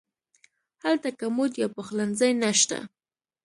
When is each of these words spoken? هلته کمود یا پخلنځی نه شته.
هلته 0.83 1.09
کمود 1.19 1.51
یا 1.61 1.67
پخلنځی 1.75 2.31
نه 2.41 2.51
شته. 2.59 2.79